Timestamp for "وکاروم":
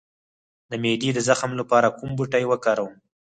2.47-2.93